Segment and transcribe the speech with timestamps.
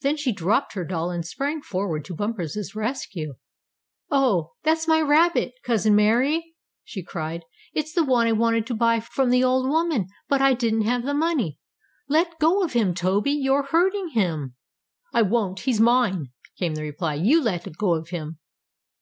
[0.00, 3.34] Then she dropped her doll, and sprang forward to Bumper's rescue.
[4.10, 7.42] "Oh, that's my rabbit, cousin Mary!" she cried.
[7.74, 11.04] "It's the one I wanted to buy from the old woman, but I didn't have
[11.04, 11.58] the money.
[12.08, 13.32] Let go of him, Toby!
[13.32, 14.54] You're hurting him!"
[15.12, 15.60] "I won't!
[15.60, 16.28] He's mine!"
[16.58, 17.16] came the reply.
[17.16, 18.38] "You let go of him!"